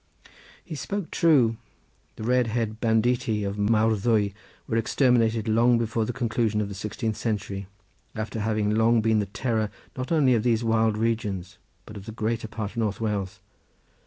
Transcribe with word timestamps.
He 0.65 0.73
spoke 0.73 1.11
true. 1.11 1.57
The 2.15 2.23
red 2.23 2.47
haired 2.47 2.79
banditti 2.79 3.43
of 3.43 3.57
Mawddwy 3.59 4.33
were 4.65 4.75
exterminated 4.75 5.47
long 5.47 5.77
before 5.77 6.05
the 6.05 6.11
conclusion 6.11 6.59
of 6.59 6.69
the 6.69 6.73
sixteenth 6.73 7.17
century, 7.17 7.67
after 8.15 8.39
having 8.39 8.71
long 8.71 9.01
been 9.01 9.19
the 9.19 9.27
terror 9.27 9.69
not 9.95 10.11
only 10.11 10.33
of 10.33 10.41
these 10.41 10.63
wild 10.63 10.97
regions 10.97 11.59
but 11.85 11.97
of 11.97 12.07
the 12.07 12.11
greater 12.13 12.47
part 12.47 12.71
of 12.71 12.77
North 12.77 12.99
Wales. 12.99 13.41